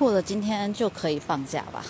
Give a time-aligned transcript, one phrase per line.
[0.00, 1.84] 过了今天就可以放假吧。